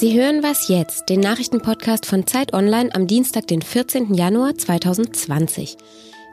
[0.00, 4.14] Sie hören was jetzt, den Nachrichtenpodcast von Zeit Online am Dienstag, den 14.
[4.14, 5.76] Januar 2020.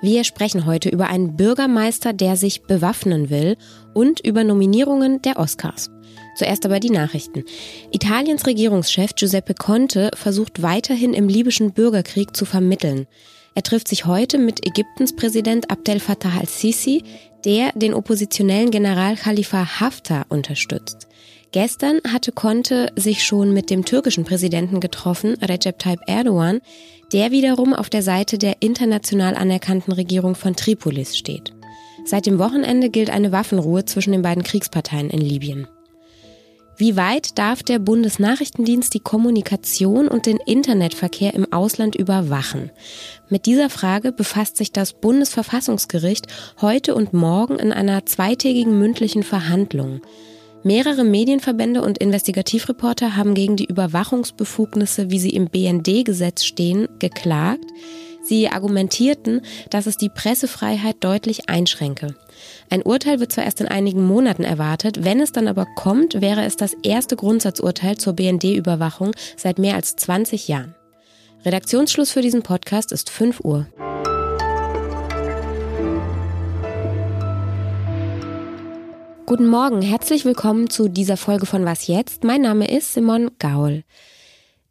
[0.02, 3.58] Wir sprechen heute über einen Bürgermeister, der sich bewaffnen will
[3.94, 5.92] und über Nominierungen der Oscars.
[6.38, 7.44] Zuerst aber die Nachrichten.
[7.92, 13.06] Italiens Regierungschef Giuseppe Conte versucht weiterhin im libyschen Bürgerkrieg zu vermitteln.
[13.54, 17.04] Er trifft sich heute mit Ägyptens Präsident Abdel Fattah al-Sisi,
[17.44, 21.10] der den oppositionellen General Khalifa Haftar unterstützt.
[21.60, 26.62] Gestern hatte Conte sich schon mit dem türkischen Präsidenten getroffen, Recep Tayyip Erdogan,
[27.14, 31.54] der wiederum auf der Seite der international anerkannten Regierung von Tripolis steht.
[32.06, 35.68] Seit dem Wochenende gilt eine Waffenruhe zwischen den beiden Kriegsparteien in Libyen.
[36.78, 42.70] Wie weit darf der Bundesnachrichtendienst die Kommunikation und den Internetverkehr im Ausland überwachen?
[43.30, 46.28] Mit dieser Frage befasst sich das Bundesverfassungsgericht
[46.62, 50.02] heute und morgen in einer zweitägigen mündlichen Verhandlung.
[50.64, 57.66] Mehrere Medienverbände und Investigativreporter haben gegen die Überwachungsbefugnisse, wie sie im BND-Gesetz stehen, geklagt.
[58.24, 62.16] Sie argumentierten, dass es die Pressefreiheit deutlich einschränke.
[62.70, 66.44] Ein Urteil wird zwar erst in einigen Monaten erwartet, wenn es dann aber kommt, wäre
[66.44, 70.76] es das erste Grundsatzurteil zur BND-Überwachung seit mehr als 20 Jahren.
[71.46, 73.68] Redaktionsschluss für diesen Podcast ist 5 Uhr.
[79.30, 82.24] Guten Morgen, herzlich willkommen zu dieser Folge von Was jetzt?
[82.24, 83.84] Mein Name ist Simon Gaul.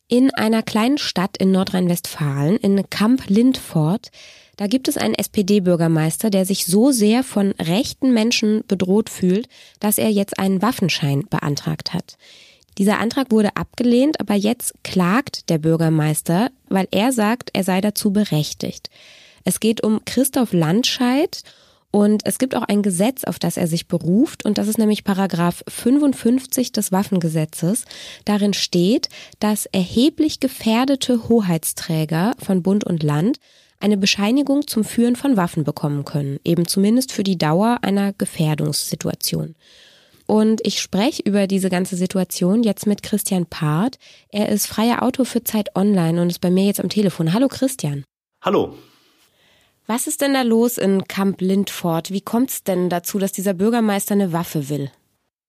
[0.09, 4.11] In einer kleinen Stadt in Nordrhein-Westfalen, in Kamp-Lindfort,
[4.57, 9.47] da gibt es einen SPD-Bürgermeister, der sich so sehr von rechten Menschen bedroht fühlt,
[9.79, 12.17] dass er jetzt einen Waffenschein beantragt hat.
[12.79, 18.11] Dieser Antrag wurde abgelehnt, aber jetzt klagt der Bürgermeister, weil er sagt, er sei dazu
[18.11, 18.89] berechtigt.
[19.45, 21.43] Es geht um Christoph Landscheid
[21.91, 25.05] und es gibt auch ein Gesetz, auf das er sich beruft, und das ist nämlich
[25.05, 27.85] Paragraph 55 des Waffengesetzes.
[28.25, 33.39] Darin steht, dass erheblich gefährdete Hoheitsträger von Bund und Land
[33.79, 39.55] eine Bescheinigung zum Führen von Waffen bekommen können, eben zumindest für die Dauer einer Gefährdungssituation.
[40.27, 43.99] Und ich spreche über diese ganze Situation jetzt mit Christian Part.
[44.29, 47.33] Er ist freier Autor für Zeit Online und ist bei mir jetzt am Telefon.
[47.33, 48.05] Hallo Christian.
[48.43, 48.75] Hallo.
[49.89, 52.11] Was ist denn da los in Camp Lindfort?
[52.11, 54.91] Wie kommt es denn dazu, dass dieser Bürgermeister eine Waffe will?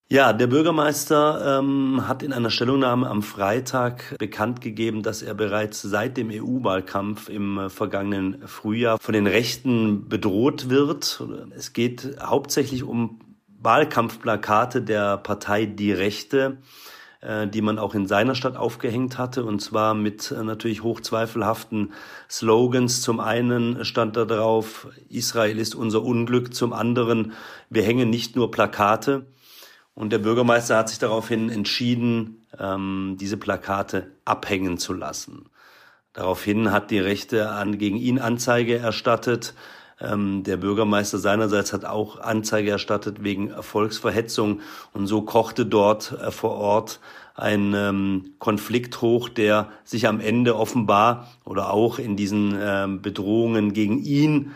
[0.09, 5.81] Ja, der Bürgermeister ähm, hat in einer Stellungnahme am Freitag bekannt gegeben, dass er bereits
[5.81, 11.21] seit dem EU-Wahlkampf im äh, vergangenen Frühjahr von den Rechten bedroht wird.
[11.55, 13.19] Es geht hauptsächlich um
[13.59, 16.59] Wahlkampfplakate der Partei Die Rechte
[17.47, 21.93] die man auch in seiner Stadt aufgehängt hatte, und zwar mit äh, natürlich hochzweifelhaften
[22.29, 23.01] Slogans.
[23.01, 27.33] Zum einen stand da drauf, Israel ist unser Unglück, zum anderen,
[27.69, 29.25] wir hängen nicht nur Plakate.
[29.93, 35.49] Und der Bürgermeister hat sich daraufhin entschieden, ähm, diese Plakate abhängen zu lassen.
[36.13, 39.53] Daraufhin hat die Rechte an, gegen ihn Anzeige erstattet.
[39.99, 44.61] Ähm, der Bürgermeister seinerseits hat auch Anzeige erstattet wegen Erfolgsverhetzung
[44.93, 46.99] und so kochte dort äh, vor Ort
[47.33, 53.73] ein ähm, Konflikt hoch, der sich am Ende offenbar oder auch in diesen ähm, Bedrohungen
[53.73, 54.53] gegen ihn,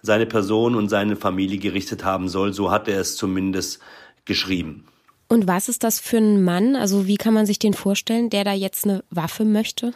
[0.00, 2.52] seine Person und seine Familie gerichtet haben soll.
[2.52, 3.80] So hat er es zumindest
[4.24, 4.84] geschrieben.
[5.28, 6.76] Und was ist das für ein Mann?
[6.76, 9.92] Also wie kann man sich den vorstellen, der da jetzt eine Waffe möchte?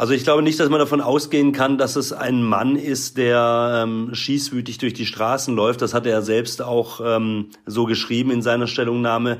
[0.00, 3.82] Also ich glaube nicht, dass man davon ausgehen kann, dass es ein Mann ist, der
[3.84, 5.82] ähm, schießwütig durch die Straßen läuft.
[5.82, 9.36] Das hat er selbst auch ähm, so geschrieben in seiner Stellungnahme.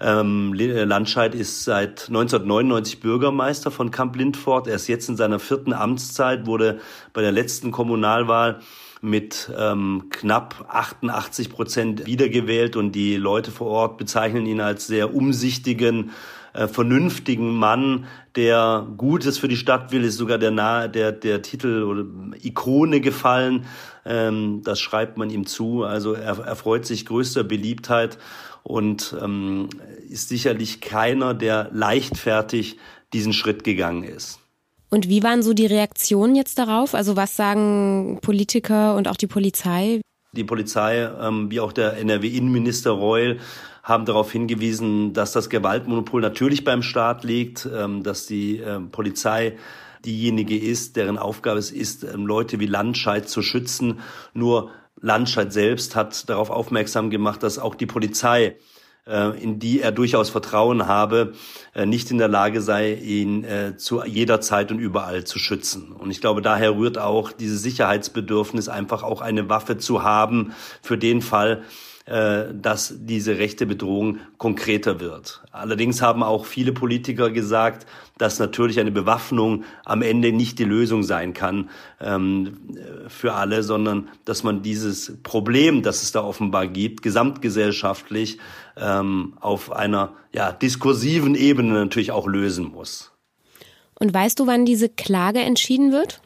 [0.00, 4.66] Ähm, Landscheid ist seit 1999 Bürgermeister von Kamp Lindfort.
[4.66, 6.80] Er ist jetzt in seiner vierten Amtszeit, wurde
[7.12, 8.60] bei der letzten Kommunalwahl
[9.02, 15.14] mit ähm, knapp 88 Prozent wiedergewählt und die Leute vor Ort bezeichnen ihn als sehr
[15.14, 16.12] umsichtigen,
[16.58, 21.84] äh, vernünftigen Mann, der Gutes für die Stadt will, ist sogar der, der, der Titel
[21.84, 22.04] oder
[22.42, 23.66] Ikone gefallen.
[24.04, 25.84] Ähm, das schreibt man ihm zu.
[25.84, 28.18] Also er, er freut sich größter Beliebtheit
[28.64, 29.68] und ähm,
[30.08, 32.78] ist sicherlich keiner, der leichtfertig
[33.12, 34.40] diesen Schritt gegangen ist.
[34.90, 36.94] Und wie waren so die Reaktionen jetzt darauf?
[36.94, 40.00] Also was sagen Politiker und auch die Polizei?
[40.32, 43.38] Die Polizei, ähm, wie auch der NRW-Innenminister Reul,
[43.82, 49.56] haben darauf hingewiesen, dass das Gewaltmonopol natürlich beim Staat liegt, ähm, dass die ähm, Polizei
[50.04, 54.00] diejenige ist, deren Aufgabe es ist, ähm, Leute wie Landscheid zu schützen.
[54.34, 54.70] Nur
[55.00, 58.56] Landscheid selbst hat darauf aufmerksam gemacht, dass auch die Polizei
[59.42, 61.32] in die er durchaus Vertrauen habe,
[61.74, 65.92] äh, nicht in der Lage sei, ihn äh, zu jeder Zeit und überall zu schützen.
[65.92, 70.52] Und ich glaube, daher rührt auch dieses Sicherheitsbedürfnis, einfach auch eine Waffe zu haben
[70.82, 75.42] für den Fall, äh, dass diese rechte Bedrohung konkreter wird.
[75.52, 81.02] Allerdings haben auch viele Politiker gesagt, dass natürlich eine Bewaffnung am Ende nicht die Lösung
[81.02, 81.70] sein kann
[82.00, 82.56] ähm,
[83.08, 88.38] für alle, sondern dass man dieses Problem, das es da offenbar gibt, gesamtgesellschaftlich
[88.76, 93.12] ähm, auf einer ja, diskursiven Ebene natürlich auch lösen muss.
[94.00, 96.20] Und weißt du, wann diese Klage entschieden wird?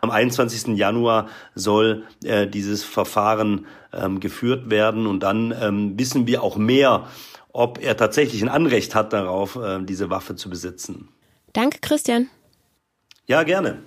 [0.00, 0.78] Am 21.
[0.78, 7.06] Januar soll äh, dieses Verfahren ähm, geführt werden und dann ähm, wissen wir auch mehr,
[7.52, 11.08] ob er tatsächlich ein Anrecht hat darauf, äh, diese Waffe zu besitzen.
[11.52, 12.28] Danke, Christian.
[13.26, 13.82] Ja, gerne.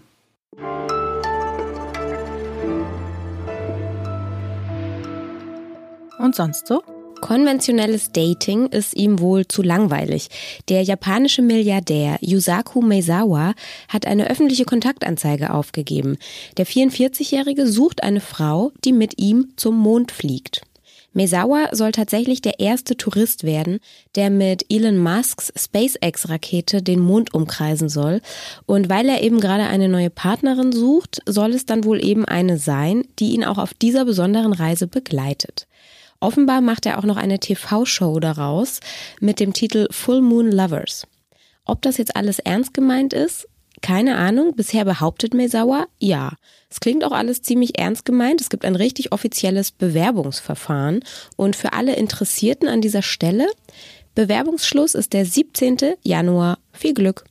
[6.20, 6.84] Und sonst so?
[7.24, 10.28] Konventionelles Dating ist ihm wohl zu langweilig.
[10.68, 13.54] Der japanische Milliardär Yusaku Meizawa
[13.88, 16.18] hat eine öffentliche Kontaktanzeige aufgegeben.
[16.58, 20.64] Der 44-Jährige sucht eine Frau, die mit ihm zum Mond fliegt.
[21.14, 23.80] Meizawa soll tatsächlich der erste Tourist werden,
[24.16, 28.20] der mit Elon Musks SpaceX-Rakete den Mond umkreisen soll.
[28.66, 32.58] Und weil er eben gerade eine neue Partnerin sucht, soll es dann wohl eben eine
[32.58, 35.68] sein, die ihn auch auf dieser besonderen Reise begleitet.
[36.24, 38.80] Offenbar macht er auch noch eine TV-Show daraus
[39.20, 41.06] mit dem Titel Full Moon Lovers.
[41.66, 43.46] Ob das jetzt alles ernst gemeint ist?
[43.82, 44.56] Keine Ahnung.
[44.56, 46.32] Bisher behauptet Mesawa, ja.
[46.70, 48.40] Es klingt auch alles ziemlich ernst gemeint.
[48.40, 51.04] Es gibt ein richtig offizielles Bewerbungsverfahren.
[51.36, 53.50] Und für alle Interessierten an dieser Stelle,
[54.16, 55.96] Bewerbungsschluss ist der 17.
[56.04, 56.58] Januar.
[56.72, 57.26] Viel Glück!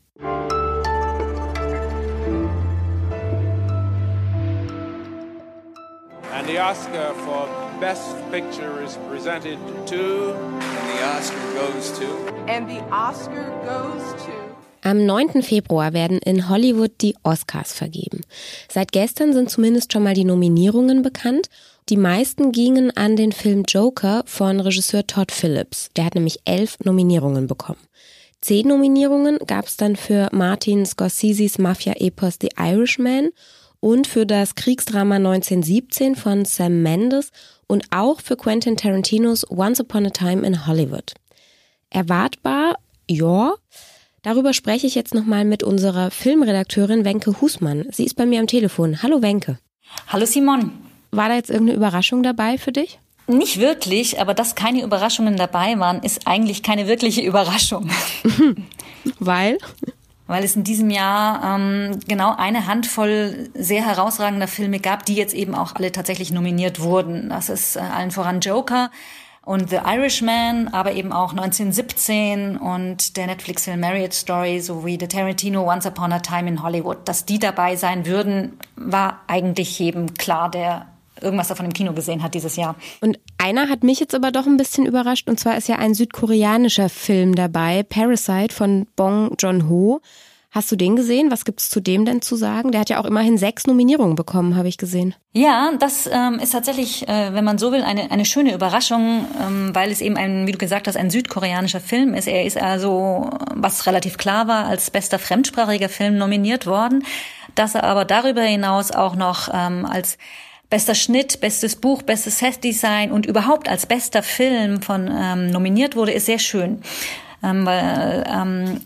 [6.34, 9.58] And the Oscar for Best Picture is presented
[9.88, 10.34] to.
[10.36, 12.06] And the Oscar goes to.
[12.46, 14.32] And the Oscar goes to.
[14.84, 15.42] Am 9.
[15.42, 18.20] Februar werden in Hollywood die Oscars vergeben.
[18.68, 21.48] Seit gestern sind zumindest schon mal die Nominierungen bekannt.
[21.88, 25.88] Die meisten gingen an den Film Joker von Regisseur Todd Phillips.
[25.96, 27.80] Der hat nämlich elf Nominierungen bekommen.
[28.42, 33.30] Zehn Nominierungen gab es dann für Martin Scorseses Mafia-Epos The Irishman
[33.82, 37.32] und für das Kriegsdrama 1917 von Sam Mendes
[37.66, 41.14] und auch für Quentin Tarantinos Once Upon a Time in Hollywood.
[41.90, 42.76] Erwartbar,
[43.10, 43.54] ja.
[44.22, 47.86] Darüber spreche ich jetzt nochmal mit unserer Filmredakteurin Wenke Husmann.
[47.90, 49.02] Sie ist bei mir am Telefon.
[49.02, 49.58] Hallo Wenke.
[50.06, 50.70] Hallo Simon.
[51.10, 53.00] War da jetzt irgendeine Überraschung dabei für dich?
[53.26, 57.90] Nicht wirklich, aber dass keine Überraschungen dabei waren, ist eigentlich keine wirkliche Überraschung.
[59.18, 59.58] Weil?
[60.26, 65.34] Weil es in diesem Jahr ähm, genau eine Handvoll sehr herausragender Filme gab, die jetzt
[65.34, 67.28] eben auch alle tatsächlich nominiert wurden.
[67.28, 68.90] Das ist äh, allen voran Joker
[69.44, 75.68] und The Irishman, aber eben auch 1917 und der Netflix-Film Marriage Story sowie The Tarantino
[75.68, 76.98] Once Upon a Time in Hollywood.
[77.06, 80.86] Dass die dabei sein würden, war eigentlich jedem klar, der
[81.22, 82.76] irgendwas davon im Kino gesehen hat dieses Jahr.
[83.00, 85.94] Und einer hat mich jetzt aber doch ein bisschen überrascht, und zwar ist ja ein
[85.94, 90.00] südkoreanischer Film dabei, Parasite von Bong Joon-ho.
[90.52, 91.30] Hast du den gesehen?
[91.30, 92.72] Was gibt's zu dem denn zu sagen?
[92.72, 95.14] Der hat ja auch immerhin sechs Nominierungen bekommen, habe ich gesehen.
[95.32, 99.70] Ja, das ähm, ist tatsächlich, äh, wenn man so will, eine, eine schöne Überraschung, ähm,
[99.72, 102.28] weil es eben ein, wie du gesagt hast, ein südkoreanischer Film ist.
[102.28, 107.02] Er ist also, was relativ klar war, als bester fremdsprachiger Film nominiert worden.
[107.54, 110.18] Dass er aber darüber hinaus auch noch ähm, als
[110.72, 116.12] bester Schnitt, bestes Buch, bestes Setdesign und überhaupt als bester Film von ähm, nominiert wurde,
[116.12, 116.80] ist sehr schön.
[117.42, 118.80] Ähm, weil ähm,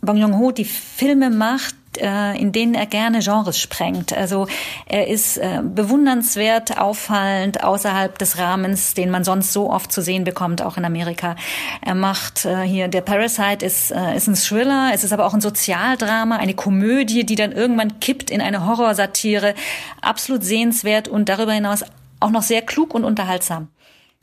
[0.00, 4.12] Bong Joon-ho die Filme macht, in denen er gerne Genres sprengt.
[4.12, 4.46] Also
[4.86, 10.24] er ist äh, bewundernswert, auffallend außerhalb des Rahmens, den man sonst so oft zu sehen
[10.24, 11.36] bekommt, auch in Amerika.
[11.84, 15.40] Er macht äh, hier, der Parasite ist, ist ein Thriller, es ist aber auch ein
[15.40, 19.54] Sozialdrama, eine Komödie, die dann irgendwann kippt in eine Horrorsatire.
[20.00, 21.84] Absolut sehenswert und darüber hinaus
[22.20, 23.68] auch noch sehr klug und unterhaltsam.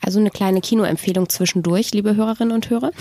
[0.02, 2.92] Also eine kleine Kinoempfehlung zwischendurch, liebe Hörerinnen und Hörer.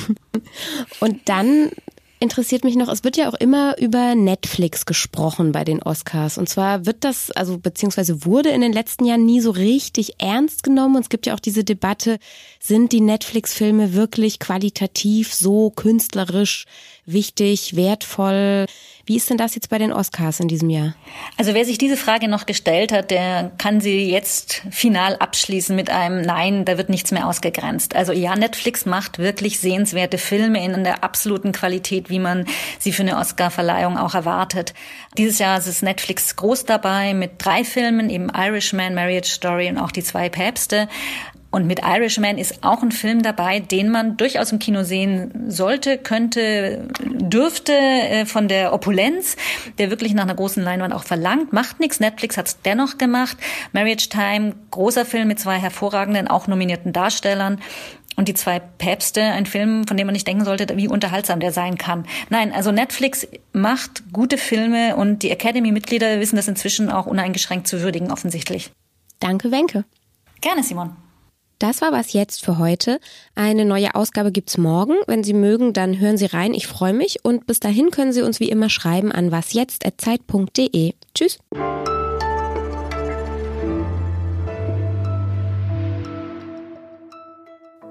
[1.00, 1.70] Und dann
[2.18, 6.38] interessiert mich noch, es wird ja auch immer über Netflix gesprochen bei den Oscars.
[6.38, 10.62] Und zwar wird das, also beziehungsweise wurde in den letzten Jahren nie so richtig ernst
[10.62, 10.96] genommen.
[10.96, 12.18] Und es gibt ja auch diese Debatte,
[12.60, 16.64] sind die Netflix-Filme wirklich qualitativ so künstlerisch
[17.06, 18.66] wichtig, wertvoll?
[19.08, 20.96] Wie ist denn das jetzt bei den Oscars in diesem Jahr?
[21.36, 25.90] Also wer sich diese Frage noch gestellt hat, der kann sie jetzt final abschließen mit
[25.90, 27.94] einem Nein, da wird nichts mehr ausgegrenzt.
[27.94, 32.46] Also ja, Netflix macht wirklich sehenswerte Filme in der absoluten Qualität, wie man
[32.80, 34.74] sie für eine Oscar-Verleihung auch erwartet.
[35.16, 39.92] Dieses Jahr ist Netflix groß dabei mit drei Filmen, eben Irishman, Marriage Story und auch
[39.92, 40.88] die zwei Päpste.
[41.50, 45.96] Und mit Irishman ist auch ein Film dabei, den man durchaus im Kino sehen sollte,
[45.96, 49.36] könnte, dürfte äh, von der Opulenz,
[49.78, 51.52] der wirklich nach einer großen Leinwand auch verlangt.
[51.52, 52.00] Macht nichts.
[52.00, 53.38] Netflix hat es dennoch gemacht.
[53.72, 57.58] Marriage Time, großer Film mit zwei hervorragenden, auch nominierten Darstellern.
[58.16, 61.52] Und die zwei Päpste, ein Film, von dem man nicht denken sollte, wie unterhaltsam der
[61.52, 62.06] sein kann.
[62.30, 67.82] Nein, also Netflix macht gute Filme und die Academy-Mitglieder wissen das inzwischen auch uneingeschränkt zu
[67.82, 68.72] würdigen, offensichtlich.
[69.20, 69.84] Danke, Wenke.
[70.40, 70.96] Gerne, Simon.
[71.58, 73.00] Das war was jetzt für heute.
[73.34, 74.94] Eine neue Ausgabe gibt's morgen.
[75.06, 76.52] Wenn Sie mögen, dann hören Sie rein.
[76.52, 80.92] Ich freue mich und bis dahin können Sie uns wie immer schreiben an wasjetzt@zeit.de.
[81.14, 81.38] Tschüss.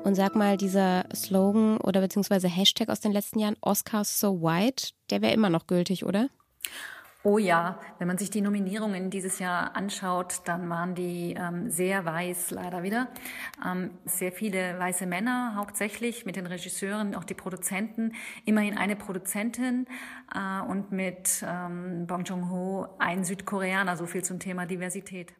[0.03, 4.89] Und sag mal, dieser Slogan oder beziehungsweise Hashtag aus den letzten Jahren, Oscars so white,
[5.09, 6.29] der wäre immer noch gültig, oder?
[7.27, 12.05] Oh ja, wenn man sich die Nominierungen dieses Jahr anschaut, dann waren die ähm, sehr
[12.05, 13.07] weiß leider wieder.
[13.65, 18.13] Ähm, sehr viele weiße Männer hauptsächlich mit den Regisseuren, auch die Produzenten.
[18.45, 19.87] Immerhin eine Produzentin
[20.35, 23.97] äh, und mit ähm, Bong Joon-ho ein Südkoreaner.
[23.97, 25.33] So viel zum Thema Diversität.